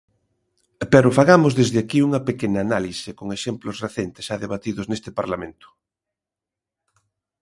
Pero 0.91 1.15
fagamos 1.17 1.53
desde 1.59 1.77
aquí 1.83 1.99
unha 2.07 2.21
pequena 2.29 2.59
análise 2.67 3.09
con 3.19 3.27
exemplos 3.37 3.75
recentes 3.85 4.23
xa 4.27 4.41
debatidos 4.43 4.85
neste 4.87 5.09
Parlamento. 5.19 5.67